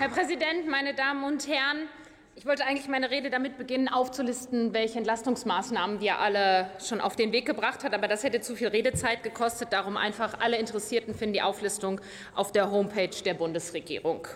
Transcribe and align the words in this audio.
Herr 0.00 0.08
Präsident, 0.08 0.66
meine 0.66 0.94
Damen 0.94 1.24
und 1.24 1.46
Herren! 1.46 1.86
Ich 2.34 2.46
wollte 2.46 2.64
eigentlich 2.64 2.88
meine 2.88 3.10
Rede 3.10 3.28
damit 3.28 3.58
beginnen, 3.58 3.86
aufzulisten, 3.86 4.72
welche 4.72 4.96
Entlastungsmaßnahmen 4.96 6.00
wir 6.00 6.20
alle 6.20 6.70
schon 6.82 7.02
auf 7.02 7.16
den 7.16 7.32
Weg 7.32 7.44
gebracht 7.44 7.84
hat. 7.84 7.92
Aber 7.92 8.08
das 8.08 8.24
hätte 8.24 8.40
zu 8.40 8.56
viel 8.56 8.68
Redezeit 8.68 9.22
gekostet. 9.22 9.74
Darum 9.74 9.98
einfach 9.98 10.40
alle 10.40 10.56
Interessierten 10.56 11.14
finden 11.14 11.34
die 11.34 11.42
Auflistung 11.42 12.00
auf 12.34 12.50
der 12.50 12.70
Homepage 12.70 13.10
der 13.26 13.34
Bundesregierung. 13.34 14.26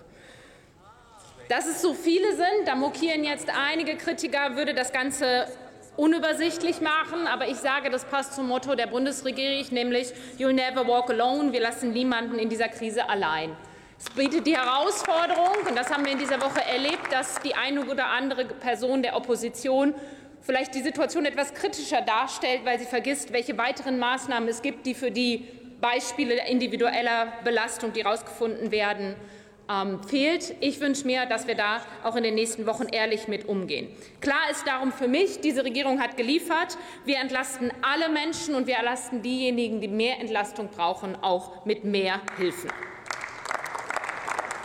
Dass 1.49 1.67
es 1.67 1.81
so 1.81 1.95
viele 1.95 2.37
sind, 2.37 2.67
da 2.67 2.75
mokieren 2.75 3.25
jetzt 3.25 3.49
einige 3.49 3.97
Kritiker, 3.97 4.57
würde 4.57 4.75
das 4.75 4.93
Ganze 4.93 5.47
unübersichtlich 5.97 6.83
machen. 6.83 7.27
Aber 7.27 7.49
ich 7.49 7.57
sage, 7.57 7.89
das 7.89 8.05
passt 8.05 8.35
zum 8.35 8.49
Motto 8.49 8.75
der 8.75 8.89
Bundesregierung, 8.89 9.65
nämlich 9.71 10.13
You'll 10.39 10.53
never 10.53 10.87
walk 10.87 11.09
alone. 11.09 11.55
Wir 11.55 11.63
lassen 11.63 11.95
niemanden 11.95 12.39
in 12.39 12.51
dieser 12.51 12.69
Krise 12.69 13.09
allein. 13.09 13.57
Es 14.07 14.11
bietet 14.11 14.47
die 14.47 14.57
Herausforderung, 14.57 15.67
und 15.67 15.77
das 15.77 15.91
haben 15.91 16.05
wir 16.05 16.13
in 16.13 16.19
dieser 16.19 16.41
Woche 16.41 16.61
erlebt, 16.63 17.11
dass 17.11 17.41
die 17.41 17.55
eine 17.55 17.85
oder 17.87 18.09
andere 18.09 18.45
Person 18.45 19.03
der 19.03 19.17
Opposition 19.17 19.95
vielleicht 20.43 20.75
die 20.75 20.83
Situation 20.83 21.25
etwas 21.25 21.55
kritischer 21.55 22.03
darstellt, 22.03 22.65
weil 22.65 22.79
sie 22.79 22.85
vergisst, 22.85 23.33
welche 23.33 23.57
weiteren 23.57 23.99
Maßnahmen 23.99 24.49
es 24.49 24.61
gibt, 24.61 24.85
die 24.85 24.95
für 24.95 25.11
die 25.11 25.49
Beispiele 25.81 26.47
individueller 26.49 27.33
Belastung, 27.45 27.93
die 27.95 28.05
herausgefunden 28.05 28.71
werden, 28.71 29.17
ähm, 29.71 30.03
fehlt. 30.05 30.55
Ich 30.61 30.81
wünsche 30.81 31.07
mir, 31.07 31.25
dass 31.25 31.47
wir 31.47 31.55
da 31.55 31.81
auch 32.03 32.15
in 32.15 32.25
den 32.25 32.35
nächsten 32.35 32.67
Wochen 32.67 32.85
ehrlich 32.85 33.27
mit 33.27 33.49
umgehen. 33.49 33.89
Klar 34.21 34.51
ist 34.51 34.67
darum 34.67 34.93
für 34.93 35.09
mich, 35.09 35.41
diese 35.41 35.65
Regierung 35.65 36.01
hat 36.01 36.19
geliefert. 36.19 36.77
Wir 37.07 37.19
entlasten 37.21 37.73
alle 37.81 38.11
Menschen 38.11 38.55
und 38.55 38.67
wir 38.67 38.77
entlasten 38.77 39.23
diejenigen, 39.23 39.81
die 39.81 39.89
mehr 39.89 40.21
Entlastung 40.21 40.69
brauchen, 40.69 41.17
auch 41.23 41.65
mit 41.65 41.85
mehr 41.85 42.21
Hilfen. 42.37 42.71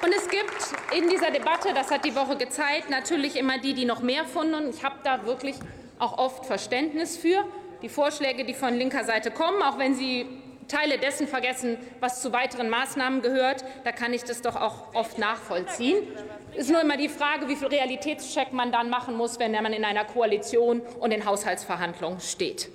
Und 0.01 0.13
es 0.15 0.29
gibt 0.29 0.97
in 0.97 1.09
dieser 1.09 1.29
Debatte, 1.29 1.73
das 1.73 1.91
hat 1.91 2.05
die 2.05 2.15
Woche 2.15 2.37
gezeigt, 2.37 2.89
natürlich 2.89 3.35
immer 3.35 3.57
die, 3.57 3.73
die 3.73 3.85
noch 3.85 4.01
mehr 4.01 4.23
funden. 4.23 4.69
Ich 4.69 4.83
habe 4.83 4.95
da 5.03 5.25
wirklich 5.25 5.55
auch 5.99 6.17
oft 6.17 6.45
Verständnis 6.45 7.17
für 7.17 7.43
die 7.81 7.89
Vorschläge, 7.89 8.45
die 8.45 8.53
von 8.53 8.73
linker 8.75 9.03
Seite 9.03 9.29
kommen, 9.31 9.61
auch 9.61 9.77
wenn 9.77 9.95
sie 9.95 10.25
Teile 10.69 10.99
dessen 10.99 11.27
vergessen, 11.27 11.77
was 11.99 12.21
zu 12.21 12.31
weiteren 12.31 12.69
Maßnahmen 12.69 13.21
gehört. 13.21 13.65
Da 13.83 13.91
kann 13.91 14.13
ich 14.13 14.23
das 14.23 14.41
doch 14.41 14.55
auch 14.55 14.93
oft 14.93 15.17
nachvollziehen. 15.17 16.07
Es 16.53 16.65
ist 16.65 16.71
nur 16.71 16.81
immer 16.81 16.95
die 16.95 17.09
Frage, 17.09 17.47
wie 17.49 17.55
viel 17.55 17.67
Realitätscheck 17.67 18.53
man 18.53 18.71
dann 18.71 18.89
machen 18.89 19.17
muss, 19.17 19.39
wenn 19.39 19.51
man 19.51 19.73
in 19.73 19.83
einer 19.83 20.05
Koalition 20.05 20.81
und 20.99 21.11
in 21.11 21.25
Haushaltsverhandlungen 21.25 22.21
steht. 22.21 22.69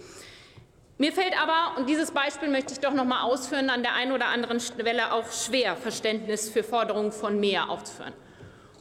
Mir 0.96 1.12
fällt 1.12 1.34
aber, 1.40 1.76
und 1.76 1.88
dieses 1.88 2.12
Beispiel 2.12 2.48
möchte 2.48 2.72
ich 2.72 2.78
doch 2.78 2.92
noch 2.92 3.04
mal 3.04 3.22
ausführen, 3.22 3.68
an 3.68 3.82
der 3.82 3.94
einen 3.94 4.12
oder 4.12 4.26
anderen 4.26 4.60
Stelle 4.60 5.12
auch 5.12 5.30
schwer, 5.32 5.74
Verständnis 5.74 6.48
für 6.48 6.62
Forderungen 6.62 7.10
von 7.10 7.40
mehr 7.40 7.68
aufzuführen. 7.68 8.12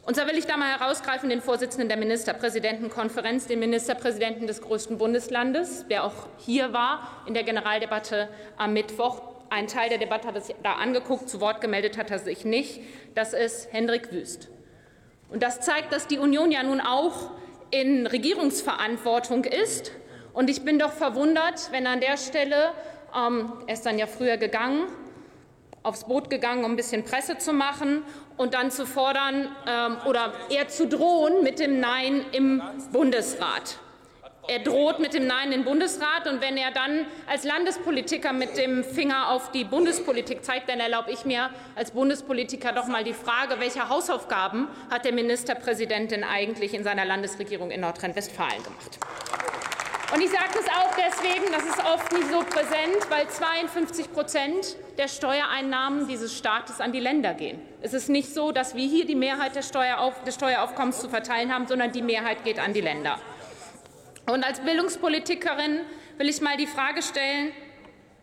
Und 0.06 0.14
zwar 0.14 0.28
will 0.28 0.38
ich 0.38 0.46
da 0.46 0.56
mal 0.56 0.78
herausgreifen 0.78 1.28
den 1.28 1.40
Vorsitzenden 1.40 1.88
der 1.88 1.96
Ministerpräsidentenkonferenz, 1.96 3.48
den 3.48 3.58
Ministerpräsidenten 3.58 4.46
des 4.46 4.62
größten 4.62 4.96
Bundeslandes, 4.96 5.88
der 5.88 6.04
auch 6.04 6.28
hier 6.38 6.72
war 6.72 7.24
in 7.26 7.34
der 7.34 7.42
Generaldebatte 7.42 8.28
am 8.58 8.74
Mittwoch. 8.74 9.22
Ein 9.50 9.66
Teil 9.66 9.88
der 9.88 9.98
Debatte 9.98 10.28
hat 10.28 10.36
es 10.36 10.52
da 10.62 10.74
angeguckt, 10.74 11.28
zu 11.28 11.40
Wort 11.40 11.60
gemeldet 11.60 11.98
hat 11.98 12.12
er 12.12 12.20
sich 12.20 12.44
nicht. 12.44 12.80
Das 13.16 13.32
ist 13.32 13.72
Hendrik 13.72 14.12
Wüst. 14.12 14.50
Und 15.30 15.42
das 15.42 15.60
zeigt, 15.62 15.92
dass 15.92 16.06
die 16.06 16.18
Union 16.18 16.52
ja 16.52 16.62
nun 16.62 16.80
auch 16.80 17.30
in 17.72 18.06
Regierungsverantwortung 18.06 19.42
ist 19.44 19.90
und 20.34 20.50
ich 20.50 20.64
bin 20.64 20.78
doch 20.78 20.92
verwundert, 20.92 21.70
wenn 21.70 21.86
an 21.86 22.00
der 22.00 22.16
Stelle, 22.16 22.72
ähm, 23.16 23.52
er 23.66 23.74
ist 23.74 23.86
dann 23.86 23.98
ja 23.98 24.06
früher 24.06 24.36
gegangen, 24.36 24.84
aufs 25.82 26.04
Boot 26.04 26.28
gegangen, 26.28 26.64
um 26.64 26.72
ein 26.72 26.76
bisschen 26.76 27.04
Presse 27.04 27.38
zu 27.38 27.52
machen 27.52 28.02
und 28.36 28.54
dann 28.54 28.70
zu 28.70 28.86
fordern 28.86 29.48
ähm, 29.66 29.96
oder 30.06 30.32
eher 30.50 30.68
zu 30.68 30.86
drohen 30.86 31.42
mit 31.42 31.58
dem 31.60 31.78
Nein 31.78 32.24
im 32.32 32.62
Bundesrat. 32.90 33.78
Er 34.46 34.58
droht 34.58 34.98
mit 34.98 35.14
dem 35.14 35.26
Nein 35.26 35.52
im 35.52 35.64
Bundesrat. 35.64 36.26
Und 36.28 36.42
wenn 36.42 36.58
er 36.58 36.70
dann 36.70 37.06
als 37.26 37.44
Landespolitiker 37.44 38.32
mit 38.34 38.58
dem 38.58 38.84
Finger 38.84 39.30
auf 39.30 39.50
die 39.52 39.64
Bundespolitik 39.64 40.44
zeigt, 40.44 40.68
dann 40.68 40.80
erlaube 40.80 41.10
ich 41.12 41.24
mir 41.24 41.48
als 41.74 41.92
Bundespolitiker 41.92 42.72
doch 42.72 42.86
mal 42.86 43.04
die 43.04 43.14
Frage, 43.14 43.58
welche 43.58 43.88
Hausaufgaben 43.88 44.68
hat 44.90 45.06
der 45.06 45.12
Ministerpräsident 45.12 46.10
denn 46.10 46.24
eigentlich 46.24 46.74
in 46.74 46.84
seiner 46.84 47.06
Landesregierung 47.06 47.70
in 47.70 47.80
Nordrhein-Westfalen 47.80 48.62
gemacht? 48.62 48.98
Und 50.14 50.20
ich 50.20 50.30
sage 50.30 50.60
es 50.60 50.68
auch 50.68 50.92
deswegen, 50.96 51.50
das 51.50 51.64
ist 51.64 51.84
oft 51.84 52.12
nicht 52.12 52.30
so 52.30 52.38
präsent, 52.38 53.10
weil 53.10 53.28
52 53.28 54.12
Prozent 54.12 54.76
der 54.96 55.08
Steuereinnahmen 55.08 56.06
dieses 56.06 56.38
Staates 56.38 56.80
an 56.80 56.92
die 56.92 57.00
Länder 57.00 57.34
gehen. 57.34 57.60
Es 57.82 57.94
ist 57.94 58.08
nicht 58.08 58.32
so, 58.32 58.52
dass 58.52 58.76
wir 58.76 58.86
hier 58.86 59.06
die 59.06 59.16
Mehrheit 59.16 59.56
des, 59.56 59.66
Steuerauf 59.66 60.22
des 60.22 60.36
Steueraufkommens 60.36 61.00
zu 61.00 61.08
verteilen 61.08 61.52
haben, 61.52 61.66
sondern 61.66 61.90
die 61.90 62.02
Mehrheit 62.02 62.44
geht 62.44 62.60
an 62.60 62.72
die 62.72 62.80
Länder. 62.80 63.18
Und 64.30 64.44
als 64.44 64.60
Bildungspolitikerin 64.60 65.80
will 66.16 66.28
ich 66.28 66.40
mal 66.40 66.56
die 66.56 66.68
Frage 66.68 67.02
stellen, 67.02 67.50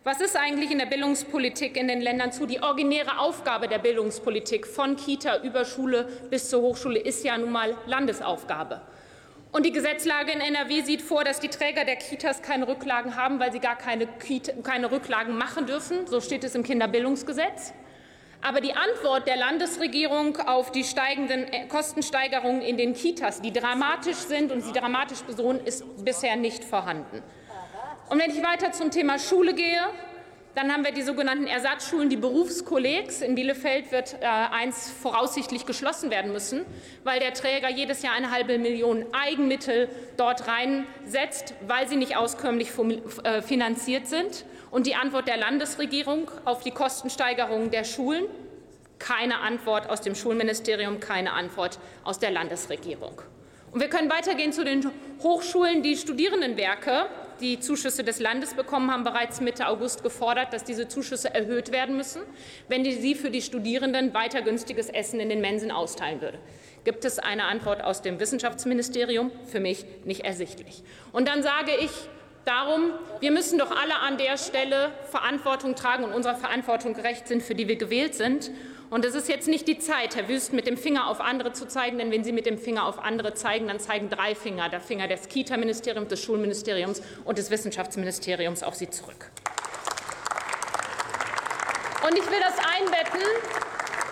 was 0.05 0.21
ist 0.21 0.37
eigentlich 0.37 0.71
in 0.71 0.79
der 0.79 0.85
Bildungspolitik 0.85 1.75
in 1.75 1.89
den 1.89 1.99
Ländern 1.99 2.31
zu? 2.31 2.45
Die 2.45 2.63
originäre 2.63 3.19
Aufgabe 3.19 3.67
der 3.67 3.79
Bildungspolitik 3.79 4.65
von 4.65 4.95
Kita 4.95 5.43
über 5.43 5.65
Schule 5.65 6.07
bis 6.29 6.49
zur 6.49 6.61
Hochschule 6.61 6.99
ist 6.99 7.25
ja 7.25 7.37
nun 7.37 7.51
mal 7.51 7.75
Landesaufgabe. 7.85 8.81
Und 9.51 9.65
die 9.65 9.71
Gesetzlage 9.71 10.31
in 10.31 10.39
NRW 10.39 10.81
sieht 10.81 11.01
vor, 11.01 11.25
dass 11.25 11.41
die 11.41 11.49
Träger 11.49 11.83
der 11.83 11.97
Kitas 11.97 12.41
keine 12.41 12.67
Rücklagen 12.67 13.17
haben, 13.17 13.39
weil 13.39 13.51
sie 13.51 13.59
gar 13.59 13.77
keine, 13.77 14.07
Kita, 14.07 14.53
keine 14.63 14.91
Rücklagen 14.91 15.37
machen 15.37 15.65
dürfen. 15.65 16.07
So 16.07 16.21
steht 16.21 16.45
es 16.45 16.55
im 16.55 16.63
Kinderbildungsgesetz. 16.63 17.73
Aber 18.41 18.61
die 18.61 18.73
Antwort 18.73 19.27
der 19.27 19.35
Landesregierung 19.35 20.37
auf 20.37 20.71
die 20.71 20.83
steigenden 20.83 21.43
äh, 21.51 21.67
Kostensteigerungen 21.67 22.61
in 22.61 22.77
den 22.77 22.93
Kitas, 22.93 23.41
die 23.41 23.51
dramatisch 23.51 24.15
sind 24.15 24.51
und 24.51 24.61
sie 24.61 24.71
dramatisch 24.71 25.21
besohlen, 25.21 25.59
ist 25.65 25.83
bisher 26.03 26.37
nicht 26.37 26.63
vorhanden. 26.63 27.21
Und 28.09 28.19
wenn 28.19 28.31
ich 28.31 28.41
weiter 28.43 28.71
zum 28.71 28.89
Thema 28.89 29.19
Schule 29.19 29.53
gehe, 29.53 29.81
dann 30.55 30.71
haben 30.71 30.83
wir 30.83 30.91
die 30.91 31.01
sogenannten 31.01 31.47
Ersatzschulen, 31.47 32.09
die 32.09 32.17
Berufskollegs. 32.17 33.21
In 33.21 33.35
Bielefeld 33.35 33.91
wird 33.91 34.15
äh, 34.21 34.25
eins 34.25 34.91
voraussichtlich 34.91 35.65
geschlossen 35.65 36.09
werden 36.09 36.33
müssen, 36.33 36.65
weil 37.03 37.19
der 37.19 37.33
Träger 37.33 37.69
jedes 37.69 38.01
Jahr 38.01 38.13
eine 38.13 38.31
halbe 38.31 38.57
Million 38.57 39.05
Eigenmittel 39.13 39.87
dort 40.17 40.47
reinsetzt, 40.47 41.53
weil 41.67 41.87
sie 41.87 41.95
nicht 41.95 42.17
auskömmlich 42.17 42.71
äh, 43.23 43.41
finanziert 43.41 44.07
sind. 44.07 44.45
Und 44.71 44.87
die 44.87 44.95
Antwort 44.95 45.27
der 45.27 45.37
Landesregierung 45.37 46.29
auf 46.45 46.63
die 46.63 46.71
Kostensteigerung 46.71 47.71
der 47.71 47.83
Schulen? 47.83 48.25
Keine 48.99 49.39
Antwort 49.39 49.89
aus 49.89 50.01
dem 50.01 50.15
Schulministerium, 50.15 50.99
keine 50.99 51.33
Antwort 51.33 51.79
aus 52.03 52.19
der 52.19 52.31
Landesregierung. 52.31 53.21
Und 53.71 53.79
wir 53.79 53.89
können 53.89 54.09
weitergehen 54.09 54.51
zu 54.51 54.65
den 54.65 54.91
Hochschulen, 55.23 55.81
die 55.81 55.95
Studierendenwerke 55.95 57.07
die 57.41 57.59
Zuschüsse 57.59 58.03
des 58.03 58.19
Landes 58.19 58.53
bekommen, 58.53 58.91
haben 58.91 59.03
bereits 59.03 59.41
Mitte 59.41 59.67
August 59.67 60.03
gefordert, 60.03 60.53
dass 60.53 60.63
diese 60.63 60.87
Zuschüsse 60.87 61.33
erhöht 61.33 61.71
werden 61.71 61.97
müssen, 61.97 62.21
wenn 62.67 62.85
sie 62.85 63.15
für 63.15 63.31
die 63.31 63.41
Studierenden 63.41 64.13
weiter 64.13 64.41
günstiges 64.41 64.89
Essen 64.89 65.19
in 65.19 65.29
den 65.29 65.41
Mensen 65.41 65.71
austeilen 65.71 66.21
würde. 66.21 66.37
Gibt 66.83 67.03
es 67.03 67.19
eine 67.19 67.45
Antwort 67.45 67.83
aus 67.83 68.01
dem 68.01 68.19
Wissenschaftsministerium? 68.19 69.31
Für 69.45 69.59
mich 69.59 69.85
nicht 70.05 70.21
ersichtlich. 70.21 70.83
Und 71.11 71.27
dann 71.27 71.43
sage 71.43 71.71
ich, 71.79 71.91
darum, 72.45 72.91
wir 73.19 73.31
müssen 73.31 73.59
doch 73.59 73.71
alle 73.71 73.95
an 73.99 74.17
der 74.17 74.37
Stelle 74.37 74.91
Verantwortung 75.09 75.75
tragen 75.75 76.03
und 76.03 76.13
unserer 76.13 76.35
Verantwortung 76.35 76.93
gerecht 76.93 77.27
sind, 77.27 77.43
für 77.43 77.55
die 77.55 77.67
wir 77.67 77.75
gewählt 77.75 78.15
sind. 78.15 78.51
Und 78.89 79.05
es 79.05 79.15
ist 79.15 79.29
jetzt 79.29 79.47
nicht 79.47 79.67
die 79.69 79.79
Zeit, 79.79 80.17
Herr 80.17 80.27
Wüst, 80.27 80.51
mit 80.51 80.67
dem 80.67 80.75
Finger 80.75 81.07
auf 81.07 81.21
andere 81.21 81.53
zu 81.53 81.65
zeigen, 81.65 81.97
denn 81.97 82.11
wenn 82.11 82.25
Sie 82.25 82.33
mit 82.33 82.45
dem 82.45 82.57
Finger 82.57 82.85
auf 82.85 82.99
andere 82.99 83.33
zeigen, 83.33 83.67
dann 83.67 83.79
zeigen 83.79 84.09
drei 84.09 84.35
Finger, 84.35 84.67
der 84.67 84.81
Finger 84.81 85.07
des 85.07 85.29
Kita-Ministeriums, 85.29 86.09
des 86.09 86.21
Schulministeriums 86.21 87.01
und 87.23 87.37
des 87.37 87.49
Wissenschaftsministeriums 87.51 88.63
auf 88.63 88.75
Sie 88.75 88.89
zurück. 88.89 89.31
Und 92.05 92.17
ich 92.17 92.29
will 92.29 92.39
das 92.41 92.57
einbetten, 92.57 93.21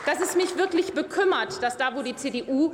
dass 0.05 0.21
es 0.21 0.35
mich 0.35 0.57
wirklich 0.57 0.93
bekümmert, 0.93 1.61
dass 1.61 1.75
da, 1.75 1.95
wo 1.95 2.01
die 2.01 2.15
CDU 2.15 2.73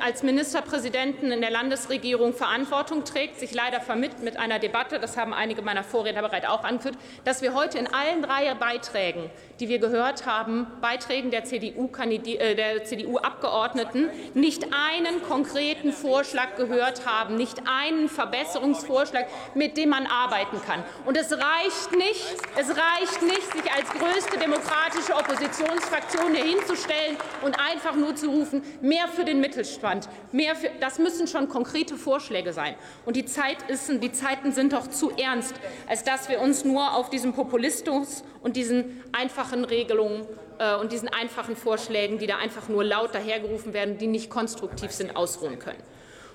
als 0.00 0.22
Ministerpräsidenten 0.22 1.32
in 1.32 1.40
der 1.40 1.50
Landesregierung 1.50 2.34
Verantwortung 2.34 3.04
trägt, 3.04 3.40
sich 3.40 3.52
leider 3.52 3.80
vermittelt 3.80 4.22
mit 4.22 4.36
einer 4.36 4.60
Debatte, 4.60 5.00
das 5.00 5.16
haben 5.16 5.34
einige 5.34 5.60
meiner 5.60 5.82
Vorredner 5.82 6.22
bereits 6.22 6.46
auch 6.46 6.62
angeführt, 6.62 6.96
dass 7.24 7.42
wir 7.42 7.52
heute 7.52 7.78
in 7.78 7.88
allen 7.88 8.22
drei 8.22 8.54
Beiträgen, 8.54 9.28
die 9.58 9.68
wir 9.68 9.80
gehört 9.80 10.24
haben, 10.24 10.68
Beiträgen 10.80 11.32
der 11.32 11.42
CDU-Abgeordneten, 11.42 14.08
äh, 14.08 14.12
nicht 14.38 14.68
einen 14.72 15.20
konkreten 15.24 15.92
Vorschlag 15.92 16.54
gehört 16.56 17.04
haben, 17.04 17.34
nicht 17.34 17.60
einen 17.68 18.08
Verbesserungsvorschlag, 18.08 19.26
mit 19.56 19.76
dem 19.76 19.88
man 19.88 20.06
arbeiten 20.06 20.62
kann. 20.64 20.84
Und 21.06 21.16
es 21.16 21.32
reicht 21.32 21.90
nicht, 21.96 22.36
es 22.56 22.68
reicht 22.68 23.22
nicht, 23.22 23.52
sich 23.52 23.68
als 23.72 23.90
größte 23.90 24.38
demokratische 24.38 25.14
Oppositionsfraktion 25.14 26.36
hier 26.36 26.44
hinzustellen 26.44 27.16
und 27.42 27.58
einfach 27.58 27.96
nur 27.96 28.14
zu 28.14 28.30
rufen, 28.30 28.62
mehr 28.80 29.08
für 29.08 29.24
den 29.24 29.39
Mittelstand, 29.40 30.08
mehr 30.32 30.54
für, 30.54 30.70
das 30.80 30.98
müssen 30.98 31.26
schon 31.26 31.48
konkrete 31.48 31.96
Vorschläge 31.96 32.52
sein. 32.52 32.74
Und 33.06 33.16
die, 33.16 33.24
Zeit 33.24 33.56
ist, 33.68 33.90
die 34.02 34.12
Zeiten 34.12 34.52
sind 34.52 34.72
doch 34.72 34.86
zu 34.86 35.10
ernst, 35.10 35.54
als 35.88 36.04
dass 36.04 36.28
wir 36.28 36.40
uns 36.40 36.64
nur 36.64 36.94
auf 36.94 37.10
diesen 37.10 37.32
Populismus 37.32 38.22
und 38.42 38.56
diesen 38.56 39.02
einfachen 39.12 39.64
Regelungen 39.64 40.26
äh, 40.58 40.76
und 40.76 40.92
diesen 40.92 41.08
einfachen 41.08 41.56
Vorschlägen, 41.56 42.18
die 42.18 42.26
da 42.26 42.36
einfach 42.36 42.68
nur 42.68 42.84
laut 42.84 43.14
dahergerufen 43.14 43.72
werden, 43.72 43.98
die 43.98 44.06
nicht 44.06 44.30
konstruktiv 44.30 44.92
sind, 44.92 45.16
ausruhen 45.16 45.58
können. 45.58 45.82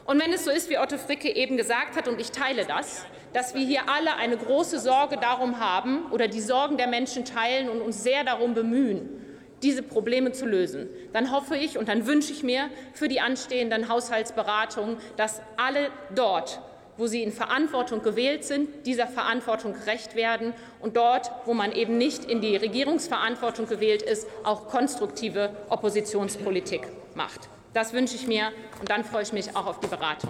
Und 0.05 0.21
wenn 0.21 0.31
es 0.31 0.45
so 0.45 0.51
ist, 0.51 0.69
wie 0.69 0.77
Otto 0.77 0.97
Fricke 0.97 1.33
eben 1.33 1.57
gesagt 1.57 1.95
hat, 1.95 2.07
und 2.07 2.21
ich 2.21 2.31
teile 2.31 2.65
das, 2.65 3.05
dass 3.33 3.55
wir 3.55 3.65
hier 3.65 3.89
alle 3.89 4.15
eine 4.15 4.37
große 4.37 4.79
Sorge 4.79 5.17
darum 5.17 5.59
haben 5.59 6.11
oder 6.11 6.27
die 6.27 6.41
Sorgen 6.41 6.77
der 6.77 6.87
Menschen 6.87 7.25
teilen 7.25 7.69
und 7.69 7.81
uns 7.81 8.03
sehr 8.03 8.23
darum 8.23 8.53
bemühen, 8.53 9.24
diese 9.65 9.81
Probleme 9.81 10.31
zu 10.31 10.45
lösen, 10.45 10.87
dann 11.11 11.31
hoffe 11.31 11.57
ich 11.57 11.79
und 11.79 11.89
dann 11.89 12.05
wünsche 12.05 12.31
ich 12.31 12.43
mir 12.43 12.69
für 12.93 13.07
die 13.07 13.19
anstehenden 13.19 13.89
Haushaltsberatungen, 13.89 14.97
dass 15.17 15.41
alle 15.57 15.89
dort, 16.13 16.61
wo 16.97 17.07
sie 17.07 17.23
in 17.23 17.31
Verantwortung 17.31 18.03
gewählt 18.03 18.45
sind, 18.45 18.85
dieser 18.85 19.07
Verantwortung 19.07 19.73
gerecht 19.73 20.15
werden 20.15 20.53
und 20.79 20.95
dort, 20.95 21.31
wo 21.45 21.55
man 21.55 21.71
eben 21.71 21.97
nicht 21.97 22.25
in 22.25 22.41
die 22.41 22.55
Regierungsverantwortung 22.55 23.67
gewählt 23.67 24.03
ist, 24.03 24.27
auch 24.43 24.67
konstruktive 24.67 25.49
Oppositionspolitik 25.69 26.87
macht. 27.15 27.49
Das 27.73 27.91
wünsche 27.91 28.15
ich 28.15 28.27
mir, 28.27 28.51
und 28.79 28.89
dann 28.91 29.03
freue 29.03 29.23
ich 29.23 29.33
mich 29.33 29.55
auch 29.55 29.65
auf 29.65 29.79
die 29.79 29.87
Beratung. 29.87 30.29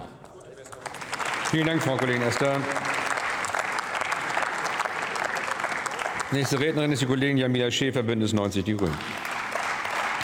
Vielen 1.51 1.67
Dank, 1.67 1.83
Frau 1.83 1.97
Kollegin 1.97 2.21
Esther. 2.21 2.61
Nächste 6.31 6.57
Rednerin 6.57 6.91
ist 6.93 7.01
die 7.01 7.05
Kollegin 7.05 7.37
Jamila 7.37 7.69
Schäfer, 7.69 8.01
Bündnis 8.01 8.33
90 8.33 8.63
Die 8.63 8.75
Grünen. 8.75 9.24